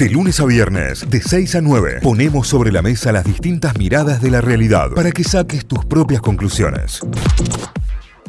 [0.00, 4.22] De lunes a viernes, de 6 a 9, ponemos sobre la mesa las distintas miradas
[4.22, 7.02] de la realidad para que saques tus propias conclusiones.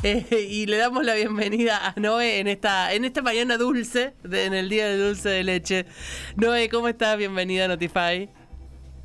[0.03, 4.53] Eh, y le damos la bienvenida a Noé en esta, en esta mañana dulce, en
[4.53, 5.85] el día del dulce de leche.
[6.35, 7.17] Noé, ¿cómo estás?
[7.17, 8.27] Bienvenida a Notify.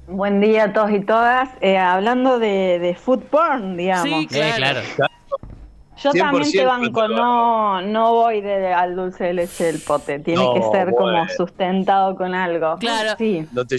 [0.08, 1.48] Buen día a todos y todas.
[1.60, 4.08] Eh, hablando de, de food porn, digamos.
[4.08, 4.80] Sí, claro.
[6.02, 10.18] Yo también te banco, no, no voy de, al dulce de leche del pote.
[10.18, 12.76] Tiene que ser como sustentado con algo.
[12.78, 13.14] Claro.
[13.16, 13.46] Sí.
[13.52, 13.76] No te-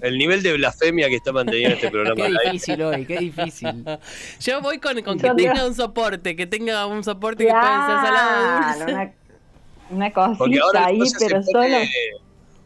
[0.00, 2.14] El nivel de blasfemia que está manteniendo este programa.
[2.14, 3.84] Qué difícil hoy, qué difícil.
[4.40, 7.50] Yo voy con, con que Yo tenga digo- un soporte, que tenga un soporte que
[7.50, 8.92] puede ser salado dulce.
[8.92, 9.12] una,
[9.90, 12.20] una cosita ahí, pero pone, solo.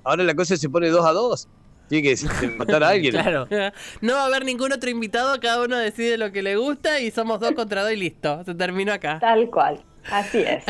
[0.05, 1.48] ahora la cosa se pone dos a dos.
[1.89, 3.13] Tiene que matar a alguien.
[3.13, 3.47] Claro.
[4.01, 7.11] No va a haber ningún otro invitado, cada uno decide lo que le gusta y
[7.11, 8.43] somos dos contra dos y listo.
[8.45, 9.19] Se terminó acá.
[9.21, 9.81] Tal cual.
[10.11, 10.65] Así es.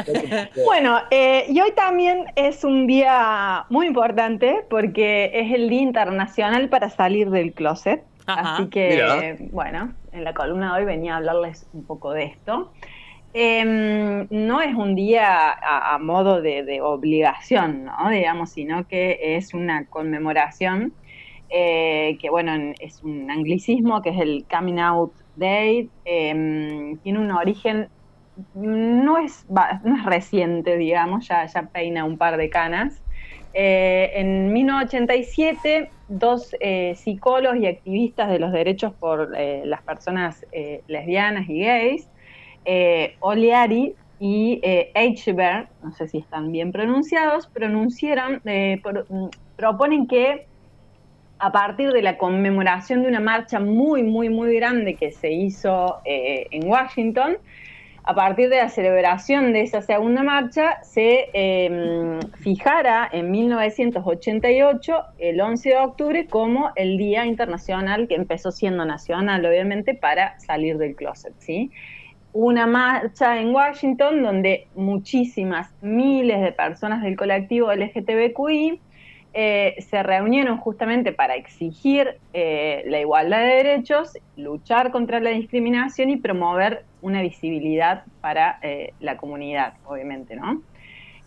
[0.65, 6.69] Bueno, eh, y hoy también es un día muy importante porque es el Día Internacional
[6.69, 8.03] para salir del closet.
[8.27, 8.55] Ajá.
[8.57, 9.37] Así que, Mira.
[9.51, 12.73] bueno, en la columna de hoy venía a hablarles un poco de esto.
[13.35, 18.11] Em, no es un día a, a modo de, de obligación, ¿no?
[18.11, 20.93] Digamos, sino que es una conmemoración
[21.53, 25.93] eh, que, bueno, en- es un anglicismo que es el Coming Out Day.
[26.05, 27.89] em, tiene un origen
[28.55, 29.45] no es,
[29.85, 33.03] no es reciente, digamos, ya, ya peina un par de canas.
[33.53, 40.45] Eh, en 1987, dos eh, psicólogos y activistas de los derechos por las personas
[40.87, 42.09] lesbianas y gays,
[43.21, 44.61] Oliari y
[44.95, 48.41] Eichberg, no sé si están bien pronunciados, pronunciaron,
[48.83, 50.47] pro- mm, proponen que
[51.43, 55.99] a partir de la conmemoración de una marcha muy, muy, muy grande que se hizo
[56.05, 57.37] eh, en Washington,
[58.05, 65.41] a partir de la celebración de esa segunda marcha, se eh, fijara en 1988, el
[65.41, 70.95] 11 de octubre, como el Día Internacional, que empezó siendo nacional, obviamente, para salir del
[70.95, 71.73] closet, ¿sí?
[72.33, 78.81] Una marcha en Washington donde muchísimas, miles de personas del colectivo LGTBQI
[79.35, 86.11] eh, se reunieron justamente para exigir eh, la igualdad de derechos, luchar contra la discriminación
[86.11, 90.63] y promover una visibilidad para eh, la comunidad, obviamente, ¿no?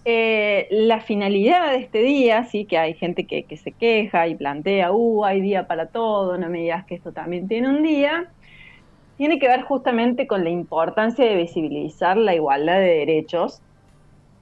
[0.08, 4.92] La finalidad de este día, sí, que hay gente que, que se queja y plantea,
[4.92, 8.30] uh, hay día para todo, no me digas que esto también tiene un día,
[9.18, 13.64] tiene que ver justamente con la importancia de visibilizar la igualdad de derechos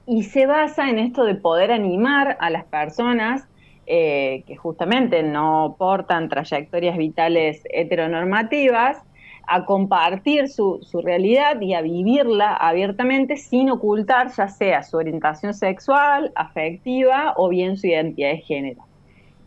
[0.06, 3.48] y se basa en esto de poder animar a las personas
[3.86, 9.02] eh, que justamente no portan trayectorias vitales heteronormativas
[9.46, 15.52] a compartir su, su realidad y a vivirla abiertamente sin ocultar ya sea su orientación
[15.52, 18.82] sexual, afectiva o bien su identidad de género.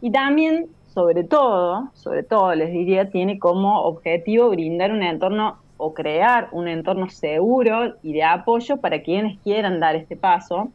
[0.01, 5.93] Y también, sobre todo, sobre todo les diría, tiene como objetivo brindar un entorno o
[5.93, 10.69] crear un entorno seguro y de apoyo para quienes quieran dar este paso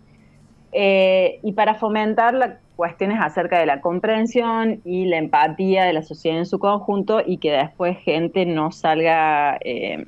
[0.73, 6.03] eh, y para fomentar las cuestiones acerca de la comprensión y la empatía de la
[6.03, 10.07] sociedad en su conjunto y que después gente no salga eh,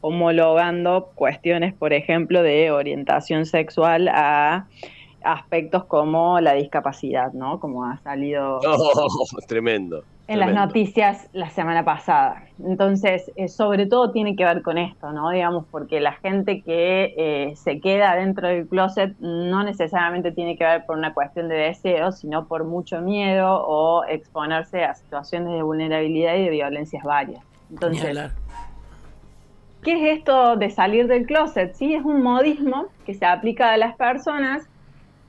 [0.00, 4.66] homologando cuestiones, por ejemplo, de orientación sexual a
[5.24, 7.58] aspectos como la discapacidad, ¿no?
[7.58, 10.04] Como ha salido Oh, tremendo.
[10.28, 12.42] En las noticias la semana pasada.
[12.64, 15.30] Entonces, eh, sobre todo tiene que ver con esto, ¿no?
[15.30, 20.64] Digamos, porque la gente que eh, se queda dentro del closet no necesariamente tiene que
[20.64, 25.62] ver por una cuestión de deseo, sino por mucho miedo o exponerse a situaciones de
[25.62, 27.44] vulnerabilidad y de violencias varias.
[27.70, 28.32] Entonces.
[29.82, 31.74] ¿Qué es esto de salir del closet?
[31.74, 34.68] Sí, es un modismo que se aplica a las personas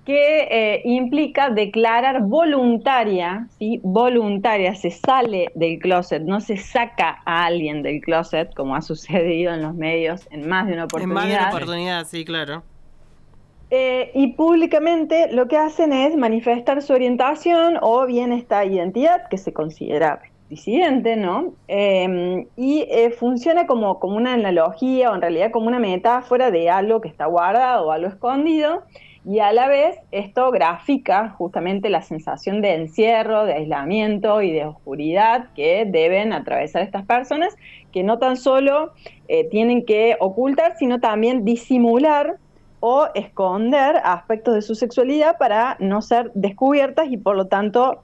[0.07, 3.81] que eh, implica declarar voluntaria, ¿sí?
[3.84, 9.53] voluntaria, se sale del closet, no se saca a alguien del closet, como ha sucedido
[9.53, 11.13] en los medios en más de una En oportunidad.
[11.13, 12.63] más de una oportunidad, sí, claro.
[13.69, 19.37] Eh, y públicamente lo que hacen es manifestar su orientación o bien esta identidad que
[19.37, 21.52] se considera disidente, ¿no?
[21.67, 26.70] Eh, y eh, funciona como, como una analogía o en realidad como una metáfora de
[26.70, 28.84] algo que está guardado o algo escondido
[29.28, 34.66] y a la vez esto grafica justamente la sensación de encierro, de aislamiento y de
[34.66, 37.53] oscuridad que deben atravesar estas personas
[37.91, 38.94] que no tan solo
[39.28, 42.38] eh, tienen que ocultar, sino también disimular
[42.79, 48.03] o esconder aspectos de su sexualidad para no ser descubiertas y por lo tanto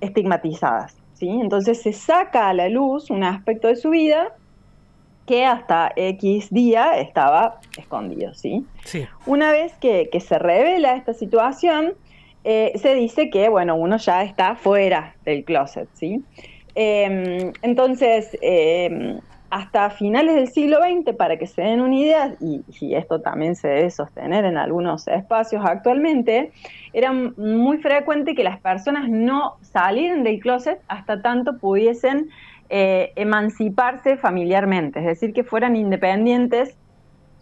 [0.00, 0.96] estigmatizadas.
[1.14, 1.28] ¿sí?
[1.28, 4.36] Entonces se saca a la luz un aspecto de su vida
[5.30, 8.34] que hasta X día estaba escondido.
[8.34, 8.66] ¿sí?
[8.84, 9.06] Sí.
[9.26, 11.92] Una vez que, que se revela esta situación,
[12.42, 16.24] eh, se dice que, bueno, uno ya está fuera del closet, ¿sí?
[16.74, 22.64] Em, entonces, em, hasta finales del siglo XX, para que se den una idea, y,
[22.96, 26.50] esto también se debe sostener en algunos espacios actualmente,
[26.92, 32.30] era muy frecuente que las personas no salieran del closet hasta tanto pudiesen
[32.72, 36.76] eh, emanciparse familiarmente, es decir, que fueran independientes,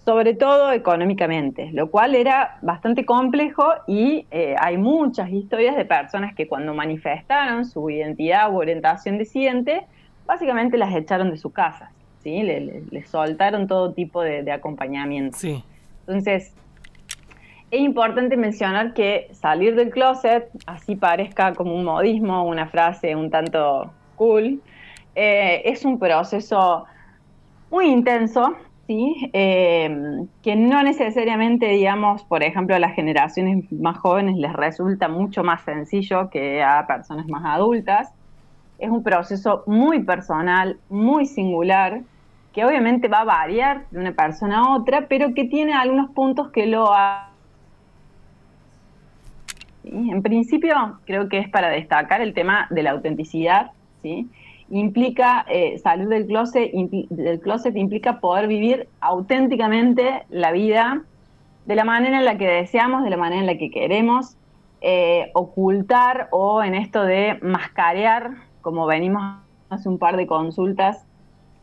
[0.02, 6.34] sobre todo económicamente, lo cual era bastante complejo y eh, hay muchas historias de personas
[6.34, 9.84] que cuando manifestaron su identidad u orientación disidente,
[10.24, 11.92] básicamente las echaron de su casa.
[12.22, 12.42] ¿sí?
[12.42, 15.36] Le, soltaron todo tipo de, acompañamiento.
[15.36, 15.62] Sí.
[16.06, 16.54] Entonces,
[17.70, 23.28] es importante mencionar que salir del closet, así parezca como un modismo, una frase un
[23.30, 24.62] tanto cool,
[25.20, 26.84] eh, es un proceso
[27.72, 28.54] muy intenso,
[28.86, 29.28] ¿sí?
[29.32, 35.42] Eh, que no necesariamente, digamos, por ejemplo, a las generaciones más jóvenes les resulta mucho
[35.42, 38.12] más sencillo que a personas más adultas.
[38.78, 42.02] Es un proceso muy personal, muy singular,
[42.52, 46.50] que obviamente va a variar de una persona a otra, pero que tiene algunos puntos
[46.52, 47.30] que lo ha...
[49.82, 53.72] En principio, creo que es para destacar el tema de la autenticidad,
[54.02, 54.28] ¿sí?
[54.70, 61.02] Implica eh, salir del closet, del closet implica poder vivir auténticamente la vida
[61.66, 64.36] de la manera en la que deseamos, de la manera en la que queremos,
[64.80, 69.22] eh, ocultar o en esto de mascarear, como venimos
[69.70, 71.04] hace un par de consultas,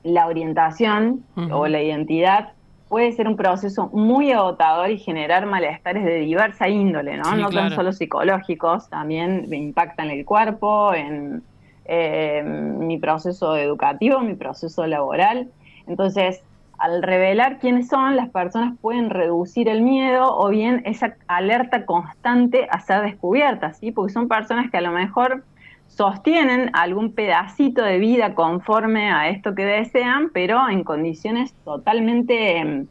[0.04, 2.54] la orientación o la identidad
[2.88, 7.36] puede ser un proceso muy agotador y generar malestares de diversa índole, ¿no?
[7.36, 11.44] no tan solo psicológicos, también impactan en el cuerpo, en
[11.86, 15.50] eh, mi proceso educativo, mi proceso laboral.
[15.88, 16.42] Entonces,
[16.78, 22.68] al revelar quiénes son, las personas pueden reducir el miedo o bien esa alerta constante
[22.70, 23.92] a ser descubiertas, ¿sí?
[23.92, 25.44] Porque son personas que a lo mejor
[25.88, 32.86] sostienen algún pedacito de vida conforme a esto que desean, pero en condiciones totalmente,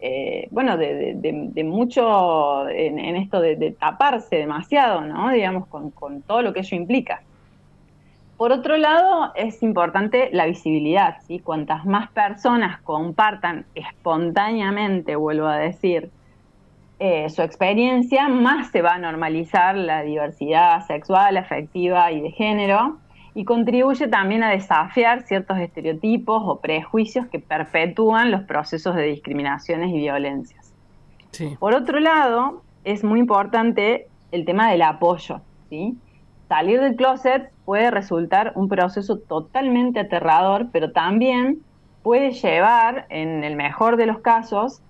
[0.00, 5.30] eh, bueno, de, mucho, en, esto de, taparse demasiado, ¿no?
[5.30, 7.22] Digamos, con, con todo lo que ello implica.
[8.36, 11.38] Por otro lado, es importante la visibilidad, ¿sí?
[11.38, 16.10] Cuantas más personas compartan espontáneamente, vuelvo a decir,
[16.98, 22.98] eh, su experiencia, más se va a normalizar la diversidad sexual, afectiva y de género,
[23.34, 29.90] y contribuye también a desafiar ciertos estereotipos o prejuicios que perpetúan los procesos de discriminaciones
[29.90, 30.72] y violencias.
[31.58, 35.42] Por otro lado, es muy importante el tema del apoyo.
[35.68, 35.98] ¿sí?
[36.48, 41.58] Salir del closet puede resultar un proceso totalmente aterrador, pero también
[42.02, 44.80] puede llevar, en el mejor de los casos,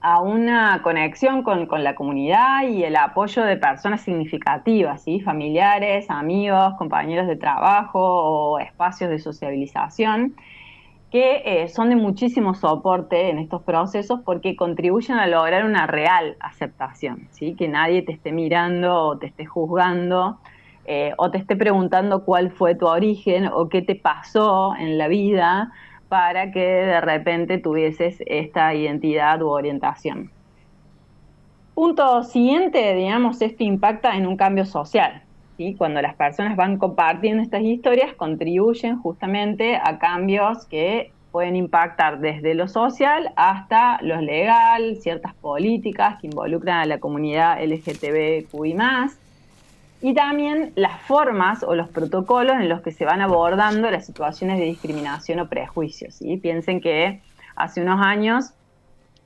[0.00, 5.20] a una conexión con, la comunidad y el apoyo de personas significativas, ¿sí?
[5.20, 10.34] familiares, amigos, compañeros de trabajo o espacios de sociabilización,
[11.12, 16.36] que eh, son de muchísimo soporte en estos procesos porque contribuyen a lograr una real
[16.40, 17.54] aceptación, ¿sí?
[17.54, 20.40] que nadie te esté mirando o te esté juzgando
[20.84, 25.08] eh, o te esté preguntando cuál fue tu origen o qué te pasó en la
[25.08, 25.72] vida
[26.08, 30.30] para que de repente tuvieses esta identidad u orientación.
[31.74, 35.22] Punto siguiente, digamos, esto impacta en un cambio social.
[35.56, 35.74] ¿sí?
[35.78, 42.54] Cuando las personas van compartiendo estas historias, contribuyen justamente a cambios que pueden impactar desde
[42.54, 48.74] lo social hasta lo legal, ciertas políticas que involucran a la comunidad LGTBQI
[50.02, 54.58] y también las formas o los protocolos en los que se van abordando las situaciones
[54.58, 56.16] de discriminación o prejuicios.
[56.16, 56.36] ¿sí?
[56.38, 57.22] Piensen que
[57.54, 58.52] hace unos años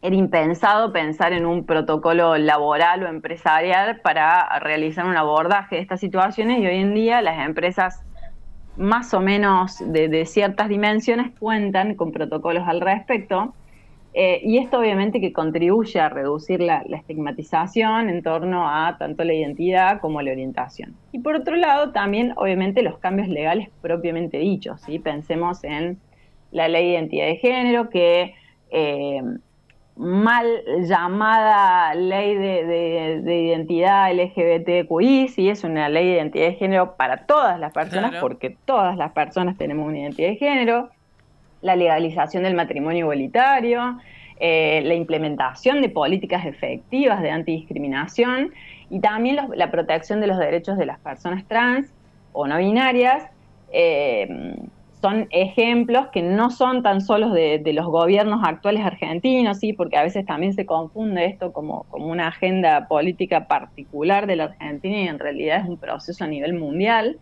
[0.02, 5.99] era impensado pensar en un protocolo laboral o empresarial para realizar un abordaje de estas
[5.99, 8.02] situaciones y hoy en día las empresas
[8.76, 13.54] más o menos de, de ciertas dimensiones cuentan con protocolos al respecto
[14.18, 19.35] eh, y esto obviamente que contribuye a reducir la, estigmatización en torno a tanto la
[19.35, 20.96] identidad como la orientación.
[21.12, 24.80] Y por otro lado, también obviamente los cambios legales propiamente dichos.
[24.80, 24.99] ¿sí?
[24.99, 26.00] Pensemos en
[26.50, 28.35] la ley de identidad de género, que
[28.70, 29.23] eh,
[29.96, 30.46] mal
[30.80, 37.61] llamada ley de, identidad LGBTQI, sí es una ley de identidad de género para todas
[37.61, 40.88] las personas, porque todas las personas tenemos una identidad de género
[41.62, 43.98] la legalización del matrimonio igualitario,
[44.38, 48.52] eh, la implementación de políticas efectivas de antidiscriminación
[48.90, 51.92] y también la protección de los derechos de las personas trans
[52.32, 53.25] o no binarias,
[53.72, 54.56] eh,
[55.00, 59.72] son ejemplos que no son tan solo de, los gobiernos actuales argentinos, ¿sí?
[59.72, 64.44] porque a veces también se confunde esto como, como una agenda política particular de la
[64.44, 67.18] Argentina y en realidad es un proceso a nivel mundial.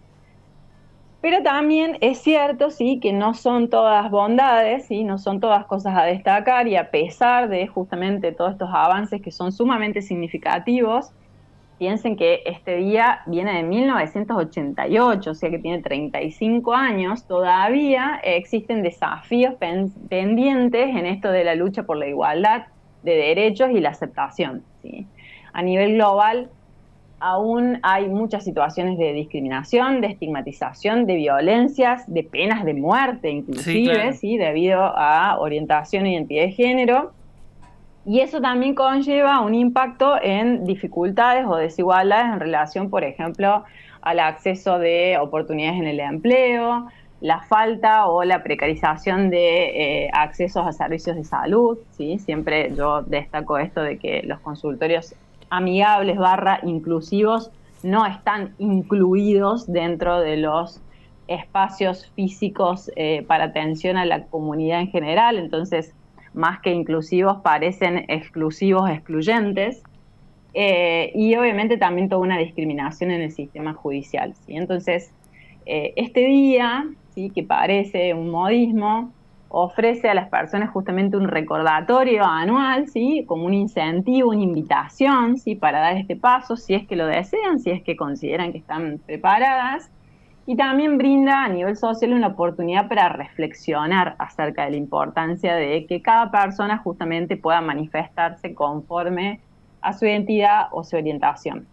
[1.25, 5.97] Pero también es cierto, sí, que no son todas bondades, sí, no son todas cosas
[5.97, 11.13] a destacar y a pesar de justamente todos estos avances que son sumamente significativos,
[11.79, 18.83] piensen que este día viene de 1988, o sea que tiene 35 años, todavía existen
[18.83, 19.55] desafíos
[20.11, 22.67] pendientes en esto de la lucha por la igualdad
[23.03, 24.63] de derechos y la aceptación.
[24.83, 25.07] ¿sí?
[25.55, 26.51] A nivel global,
[27.25, 34.13] aún hay muchas situaciones de discriminación, de estigmatización, de violencias, de penas de muerte inclusive,
[34.13, 37.13] sí, debido a orientación e identidad de género.
[38.05, 43.65] Y eso también conlleva un impacto en dificultades o desigualdades en relación, por ejemplo,
[44.03, 46.89] al acceso de oportunidades en el empleo,
[47.23, 51.79] la falta o la precarización de eh, accesos a servicios de salud.
[51.97, 52.19] ¿sí?
[52.19, 55.15] Siempre yo destaco esto de que los consultorios
[55.57, 57.51] amigables barra inclusivos
[57.83, 60.81] no están incluidos dentro de los
[61.29, 65.95] espacios físicos eh, para atención a la comunidad en general, entonces
[66.35, 69.83] más que inclusivos parecen exclusivos, excluyentes,
[70.55, 74.35] eh, y obviamente también toda una discriminación en el sistema judicial.
[74.47, 74.57] ¿sí?
[74.57, 75.13] Entonces,
[75.67, 77.31] eh, este día, ¿sí?
[77.31, 79.13] que parece un modismo,
[79.57, 83.25] ofrece a las personas justamente un recordatorio anual, ¿sí?
[83.25, 85.55] como un incentivo, una invitación ¿sí?
[85.55, 88.99] para dar este paso, si es que lo desean, si es que consideran que están
[89.07, 89.93] preparadas,
[90.45, 95.87] y también brinda a nivel social una oportunidad para reflexionar acerca de la importancia de
[95.87, 99.41] que cada persona justamente pueda manifestarse conforme
[99.81, 101.67] a su identidad o su orientación.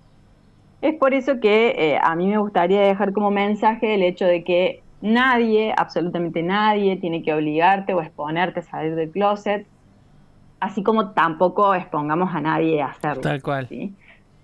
[0.83, 4.43] Es por eso que eh, a mí me gustaría dejar como mensaje el hecho de
[4.43, 9.65] que Nadie, absolutamente nadie, tiene que obligarte o exponerte a salir del closet,
[10.59, 13.21] así como tampoco expongamos a nadie a hacerlo.
[13.21, 13.67] Tal cual.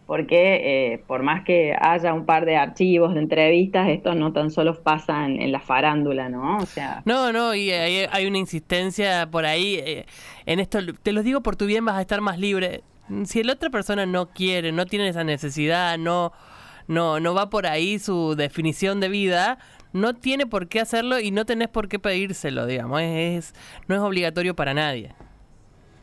[0.07, 4.51] Porque eh, por más que haya un par de archivos de entrevistas, esto no tan
[4.51, 6.57] solo pasa en, la farándula, ¿no?
[6.57, 7.01] O sea.
[7.05, 9.75] No, no, y hay, una insistencia por ahí.
[9.75, 10.05] Eh,
[10.45, 12.83] en esto, te lo digo por tu bien, vas a estar más libre.
[13.25, 16.31] Si la otra persona no quiere, no tiene esa necesidad, no,
[16.87, 19.59] no, no va por ahí su definición de vida,
[19.93, 23.01] no tiene por qué hacerlo y no tenés por qué pedírselo, digamos.
[23.01, 23.53] Es,
[23.87, 25.13] no es obligatorio para nadie.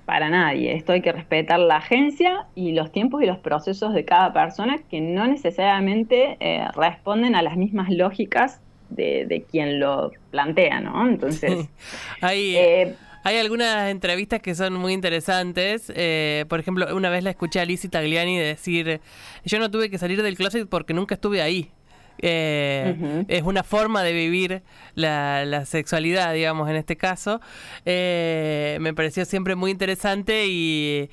[0.06, 0.74] Para nadie.
[0.74, 4.78] Esto hay que respetar la agencia y los tiempos y los procesos de cada persona
[4.90, 8.60] que no necesariamente eh, responden a las mismas lógicas
[8.90, 11.08] de, quien lo plantea, ¿no?
[11.08, 11.68] Entonces.
[12.20, 15.90] hay, eh, hay algunas entrevistas que son muy interesantes.
[15.96, 19.00] Eh, por ejemplo, una vez la escuché a Lizzie Tagliani decir:
[19.44, 21.70] Yo no tuve que salir del closet porque nunca estuve ahí.
[22.18, 24.62] Eh, es una forma de vivir
[24.94, 27.40] la, sexualidad, digamos, en este caso.
[27.84, 31.10] Eh, me pareció siempre muy interesante y,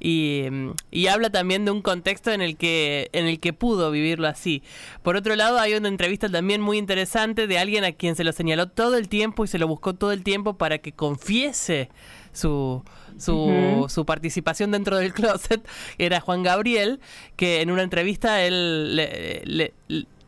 [0.00, 4.62] y, habla también de un contexto en el que en el que pudo vivirlo así.
[5.02, 8.32] Por otro lado, hay una entrevista también muy interesante de alguien a quien se lo
[8.32, 11.90] señaló todo el tiempo y se lo buscó todo el tiempo para que confiese
[12.32, 12.84] su,
[13.18, 15.66] su, su, participación dentro del closet,
[15.98, 17.00] era Juan Gabriel,
[17.36, 19.74] que en una entrevista él le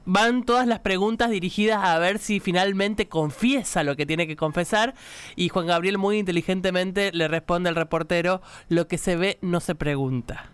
[0.05, 4.95] van todas las preguntas dirigidas a ver si finalmente confiesa lo que tiene que confesar
[5.37, 9.75] y Juan Gabriel muy inteligentemente le responde al reportero, lo que se ve no se
[9.75, 10.51] pregunta.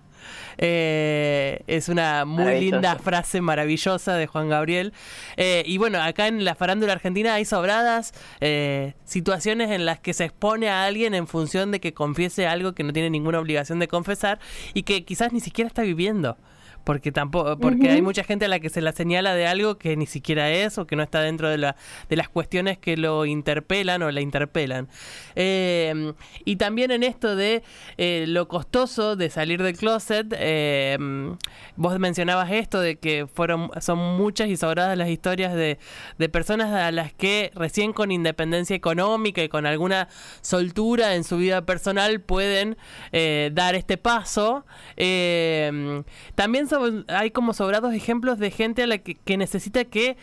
[0.59, 4.93] Eh, es una muy linda frase maravillosa de Juan Gabriel.
[5.37, 10.13] Eh, y bueno, acá en la farándula argentina hay sobradas eh, situaciones en las que
[10.13, 13.79] se expone a alguien en función de que confiese algo que no tiene ninguna obligación
[13.79, 14.39] de confesar
[14.75, 16.37] y que quizás ni siquiera está viviendo
[16.85, 19.97] porque tampoco porque hay mucha gente a la que se la señala de algo que
[19.97, 21.77] ni siquiera es o que no está dentro de, la,
[22.09, 24.89] de las cuestiones que lo interpelan o la interpelan.
[25.35, 27.63] Em, y también en esto de
[27.97, 31.37] eh, lo costoso de salir del closet, em,
[31.77, 35.79] vos mencionabas esto de que fueron son muchas y sobradas las historias de,
[36.19, 40.09] de personas a las que recién con independencia económica y con alguna
[40.41, 42.77] soltura en su vida personal pueden
[43.13, 44.65] eh, dar este paso.
[44.97, 46.05] Em,
[46.35, 50.17] también son hay como sobrados ejemplos de gente a la que, necesita que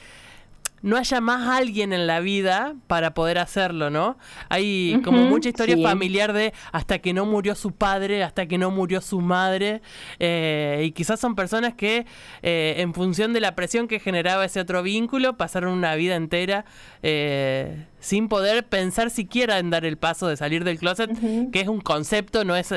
[0.81, 4.17] no haya más alguien en la vida para poder hacerlo, ¿no?
[4.49, 8.69] Hay como mucha historia familiar de hasta que no murió su padre, hasta que no
[8.69, 9.81] murió su madre,
[10.19, 12.05] eh, y quizás son personas que
[12.43, 16.65] eh, en función de la presión que generaba ese otro vínculo pasaron una vida entera
[17.01, 21.09] eh, sin poder pensar siquiera en dar el paso de salir del closet,
[21.51, 22.71] que es un concepto, no es,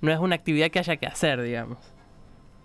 [0.00, 1.99] no es una actividad que haya que hacer, digamos.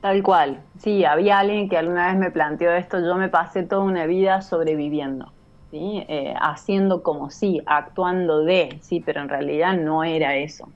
[0.05, 0.61] Tal cual.
[0.77, 4.43] Sí, había alguien que alguna vez me planteó esto, yo me pasé toda una vida
[4.43, 5.31] sobreviviendo.
[5.71, 6.05] ¿sí?
[6.07, 10.69] Eh, haciendo como sí, actuando de, sí, pero en realidad no era eso.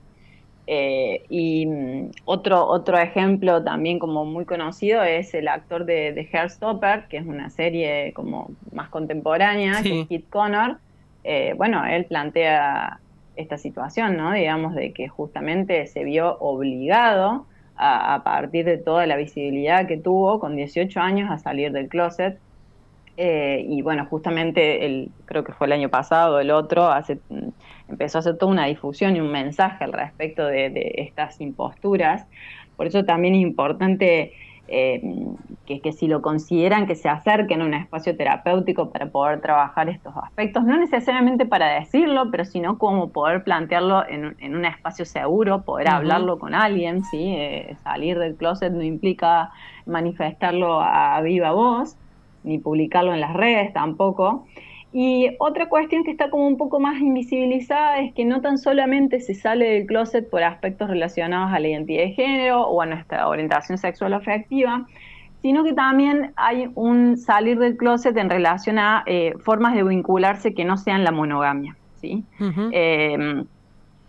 [0.66, 6.28] Eh, y mm, otro, otro ejemplo también como muy conocido es el actor de, de
[6.32, 10.78] Hairstopper, que es una serie como más contemporánea, que es Kit Connor.
[11.22, 12.98] Eh, bueno, él plantea
[13.36, 14.32] esta situación, ¿no?
[14.32, 17.46] Digamos, de que justamente se vio obligado
[17.82, 22.38] a, partir de toda la visibilidad que tuvo con 18 años a salir del closet.
[23.16, 27.18] Eh, y bueno, justamente el, creo que fue el año pasado, el otro, hace,
[27.88, 32.26] empezó a hacer toda una difusión y un mensaje al respecto de estas imposturas.
[32.76, 34.32] Por eso también es importante
[34.70, 35.02] eh,
[35.66, 40.16] que, si lo consideran que se acerquen a un espacio terapéutico para poder trabajar estos
[40.16, 45.88] aspectos, no necesariamente para decirlo, pero sino como poder plantearlo en, un espacio seguro, poder
[45.88, 47.34] hablarlo con alguien, ¿sí?
[47.36, 49.50] Eh, salir del closet no implica
[49.86, 51.96] manifestarlo a viva voz,
[52.44, 54.46] ni publicarlo en las redes tampoco.
[54.92, 59.20] Y otra cuestión que está como un poco más invisibilizada es que no tan solamente
[59.20, 63.28] se sale del closet por aspectos relacionados a la identidad de género o a nuestra
[63.28, 64.86] orientación sexual o afectiva,
[65.42, 70.54] sino que también hay un salir del closet en relación a eh, formas de vincularse
[70.54, 71.76] que no sean la monogamia.
[72.00, 72.24] ¿sí?
[72.72, 73.44] Em,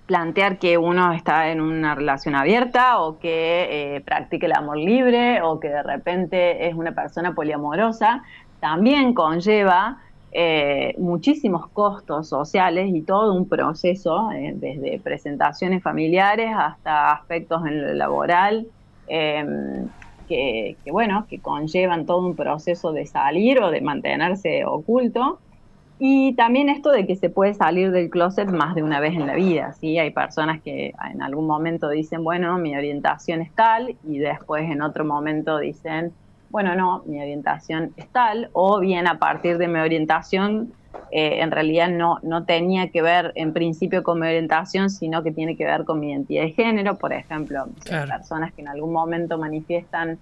[0.08, 5.42] plantear que uno está en una relación abierta o que eh, practique el amor libre
[5.42, 8.24] o que de repente es una persona poliamorosa,
[8.60, 10.00] también conlleva
[10.32, 17.82] eh, muchísimos costos sociales y todo un proceso, eh, desde presentaciones familiares hasta aspectos en
[17.82, 18.68] lo laboral,
[19.08, 19.92] em,
[20.28, 25.42] que, bueno, que conllevan todo un proceso de salir o de mantenerse oculto.
[26.00, 29.28] Y también esto de que se puede salir del closet más de una vez en
[29.28, 30.00] la vida, ¿sí?
[30.00, 34.82] Hay personas que en algún momento dicen, bueno, mi orientación es tal, y después en
[34.82, 36.16] otro momento dicen,
[36.52, 40.74] bueno, no, mi orientación es tal, o bien a partir de mi orientación,
[41.12, 45.32] eh, en realidad no, no tenía que ver en principio con mi orientación, sino que
[45.32, 49.38] tiene que ver con mi identidad de género, por ejemplo, personas que en algún momento
[49.38, 50.20] manifiestan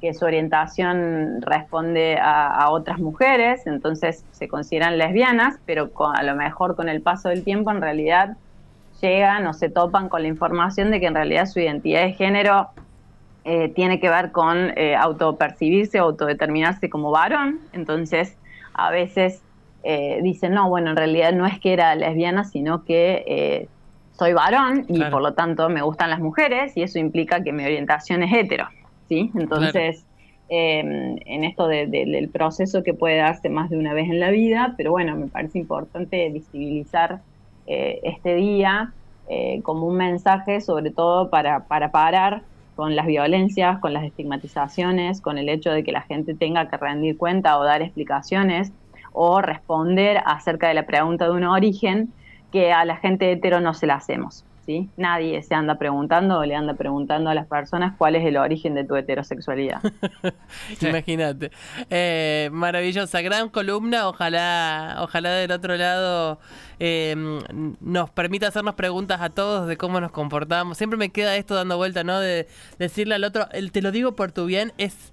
[0.00, 6.76] que su orientación responde a, otras mujeres, entonces se consideran lesbianas, pero a lo mejor
[6.76, 8.36] con el paso del tiempo en realidad
[9.00, 12.68] llegan o se topan con la información de que en realidad su identidad de género
[13.48, 17.60] eh, tiene que ver con eh, autopercibirse, autodeterminarse como varón.
[17.72, 18.36] Entonces,
[18.74, 19.40] a veces
[19.84, 23.68] eh, dicen, no, bueno, en realidad no es que era lesbiana, sino que eh,
[24.18, 27.64] soy varón y por lo tanto me gustan las mujeres y eso implica que mi
[27.64, 28.66] orientación es hetero.
[29.08, 29.30] ¿sí?
[29.36, 30.04] Entonces,
[30.48, 34.74] em, en esto del proceso que puede darse más de una vez en la vida,
[34.76, 37.20] pero bueno, me parece importante visibilizar
[37.66, 38.92] este día
[39.62, 42.42] como un mensaje, sobre todo para, para parar
[42.76, 46.76] con las violencias, con las estigmatizaciones, con el hecho de que la gente tenga que
[46.76, 48.70] rendir cuenta o dar explicaciones
[49.12, 52.12] o responder acerca de la pregunta de un origen
[52.52, 54.44] que a la gente hetero no se la hacemos.
[54.66, 54.90] ¿Sí?
[54.96, 58.74] Nadie se anda preguntando o le anda preguntando a las personas cuál es el origen
[58.74, 59.80] de tu heterosexualidad.
[60.82, 61.52] Imagínate.
[61.88, 64.08] Eh, maravillosa, gran columna.
[64.08, 66.38] Ojalá, ojalá del otro lado
[66.78, 67.38] em,
[67.80, 70.76] nos permita hacernos preguntas a todos de cómo nos comportamos.
[70.76, 72.18] Siempre me queda esto dando vuelta, ¿no?
[72.18, 72.48] De
[72.78, 75.12] decirle al otro, el te lo digo por tu bien, es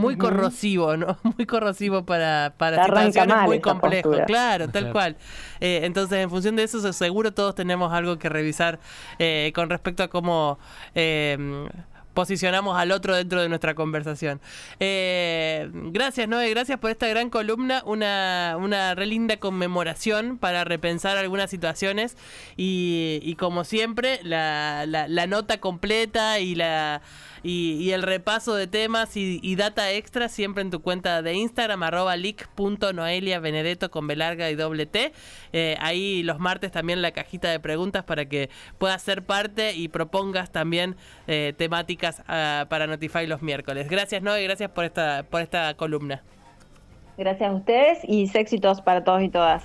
[0.00, 1.18] muy corrosivo, ¿no?
[1.36, 4.26] Muy corrosivo para, para situaciones muy complejas.
[4.26, 5.16] Claro, tal cual.
[5.60, 8.80] Eh, entonces, en función de eso, seguro todos tenemos algo que revisar
[9.18, 10.58] eh, con respecto a cómo
[10.94, 11.68] eh,
[12.14, 14.40] posicionamos al otro dentro de nuestra conversación.
[14.78, 21.16] Eh, gracias, Noé, gracias por esta gran columna, una, una re linda conmemoración para repensar
[21.16, 22.16] algunas situaciones
[22.56, 27.02] y, como siempre, la, la, nota completa y la...
[27.42, 32.14] Y, el repaso de temas y, data extra siempre en tu cuenta de Instagram, arroba
[32.16, 35.12] benedetto con B larga y doble T.
[35.52, 39.88] Eh, ahí los martes también la cajita de preguntas para que puedas ser parte y
[39.88, 43.88] propongas también eh, temáticas Ah, para Notify los miércoles.
[43.88, 46.22] Gracias, Noé, gracias por esta, por esta columna.
[47.16, 49.64] Gracias a ustedes y éxitos para todos y todas.